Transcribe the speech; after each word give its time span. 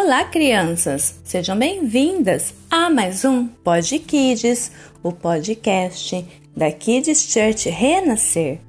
Olá, 0.00 0.22
crianças! 0.22 1.20
Sejam 1.24 1.58
bem-vindas 1.58 2.54
a 2.70 2.88
mais 2.88 3.24
um 3.24 3.48
Pod 3.48 3.98
Kids, 3.98 4.70
o 5.02 5.10
podcast 5.10 6.24
da 6.56 6.70
Kids 6.70 7.20
Church 7.28 7.68
Renascer. 7.68 8.60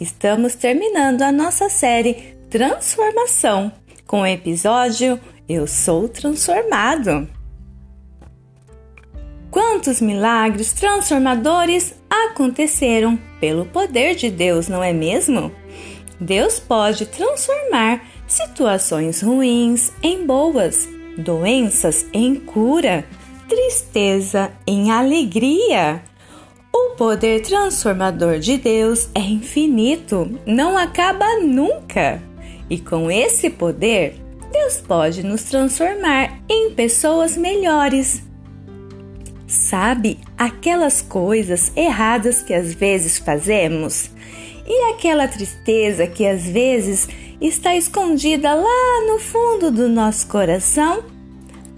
Estamos 0.00 0.54
terminando 0.54 1.20
a 1.20 1.30
nossa 1.30 1.68
série 1.68 2.38
Transformação 2.48 3.70
com 4.06 4.22
o 4.22 4.26
episódio 4.26 5.20
Eu 5.46 5.66
Sou 5.66 6.08
Transformado. 6.08 7.28
Quantos 9.50 10.00
milagres 10.00 10.72
transformadores 10.72 11.94
aconteceram 12.08 13.18
pelo 13.38 13.66
poder 13.66 14.14
de 14.14 14.30
Deus, 14.30 14.68
não 14.68 14.82
é 14.82 14.94
mesmo? 14.94 15.52
Deus 16.18 16.58
pode 16.58 17.04
transformar 17.04 18.00
situações 18.28 19.22
ruins 19.22 19.90
em 20.02 20.24
boas, 20.24 20.86
doenças 21.16 22.06
em 22.12 22.36
cura, 22.36 23.04
tristeza 23.48 24.52
em 24.66 24.90
alegria. 24.90 26.02
O 26.72 26.90
poder 26.90 27.40
transformador 27.40 28.38
de 28.38 28.58
Deus 28.58 29.08
é 29.14 29.20
infinito, 29.20 30.38
não 30.46 30.76
acaba 30.76 31.40
nunca. 31.40 32.22
E 32.68 32.78
com 32.78 33.10
esse 33.10 33.48
poder, 33.48 34.20
Deus 34.52 34.76
pode 34.76 35.22
nos 35.22 35.44
transformar 35.44 36.38
em 36.48 36.70
pessoas 36.74 37.36
melhores. 37.36 38.22
Sabe 39.46 40.18
aquelas 40.36 41.00
coisas 41.00 41.72
erradas 41.74 42.42
que 42.42 42.52
às 42.52 42.74
vezes 42.74 43.16
fazemos? 43.16 44.10
E 44.68 44.90
aquela 44.90 45.26
tristeza 45.26 46.06
que 46.06 46.26
às 46.26 46.44
vezes 46.44 47.08
está 47.40 47.74
escondida 47.74 48.52
lá 48.54 49.06
no 49.06 49.18
fundo 49.18 49.70
do 49.70 49.88
nosso 49.88 50.26
coração? 50.28 51.04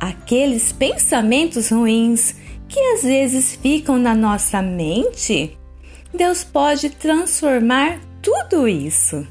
Aqueles 0.00 0.72
pensamentos 0.72 1.70
ruins 1.70 2.34
que 2.68 2.80
às 2.94 3.04
vezes 3.04 3.54
ficam 3.54 3.96
na 3.96 4.12
nossa 4.12 4.60
mente? 4.60 5.56
Deus 6.12 6.42
pode 6.42 6.90
transformar 6.90 8.00
tudo 8.20 8.66
isso. 8.66 9.24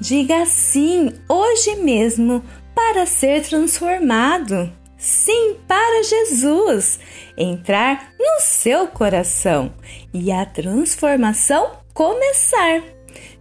Diga 0.00 0.46
sim 0.46 1.12
hoje 1.28 1.76
mesmo 1.76 2.42
para 2.74 3.04
ser 3.04 3.42
transformado. 3.42 4.72
Sim, 4.96 5.56
para 5.68 6.02
Jesus 6.02 6.98
entrar 7.36 8.12
no 8.18 8.40
seu 8.40 8.86
coração 8.86 9.74
e 10.14 10.32
a 10.32 10.46
transformação 10.46 11.72
começar. 11.92 12.82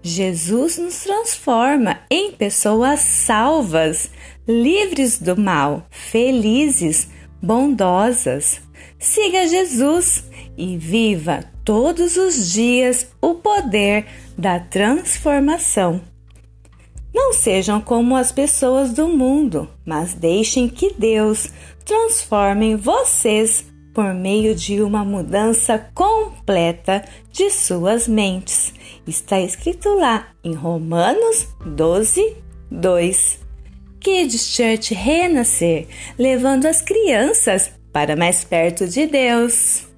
Jesus 0.01 0.77
nos 0.77 1.03
transforma 1.03 1.99
em 2.09 2.31
pessoas 2.31 2.99
salvas, 2.99 4.09
livres 4.47 5.19
do 5.19 5.37
mal, 5.37 5.85
felizes, 5.89 7.07
bondosas. 7.41 8.61
Siga 8.99 9.47
Jesus 9.47 10.23
e 10.57 10.77
viva 10.77 11.43
todos 11.63 12.17
os 12.17 12.51
dias 12.51 13.07
o 13.21 13.35
poder 13.35 14.05
da 14.37 14.59
transformação. 14.59 16.01
Não 17.13 17.33
sejam 17.33 17.81
como 17.81 18.15
as 18.15 18.31
pessoas 18.31 18.93
do 18.93 19.07
mundo, 19.07 19.67
mas 19.85 20.13
deixem 20.13 20.69
que 20.69 20.93
Deus 20.93 21.49
transforme 21.83 22.75
vocês 22.75 23.65
por 23.93 24.13
meio 24.13 24.55
de 24.55 24.81
uma 24.81 25.03
mudança 25.03 25.77
completa 25.93 27.03
de 27.31 27.49
suas 27.49 28.07
mentes. 28.07 28.73
Está 29.07 29.39
escrito 29.39 29.89
lá 29.95 30.27
em 30.43 30.53
Romanos 30.53 31.47
12, 31.65 32.37
2. 32.69 33.39
Kids 33.99 34.55
Church 34.55 34.93
renascer, 34.93 35.87
levando 36.17 36.65
as 36.65 36.81
crianças 36.81 37.71
para 37.91 38.15
mais 38.15 38.43
perto 38.43 38.87
de 38.87 39.05
Deus. 39.05 39.90